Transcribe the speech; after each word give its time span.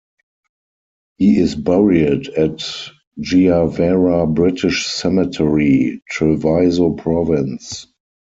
He 1.19 1.37
is 1.39 1.53
buried 1.55 2.27
at 2.29 2.63
Giavera 3.19 4.25
British 4.33 4.87
Cemetery, 4.87 6.01
Treviso 6.09 6.93
province. 6.93 7.85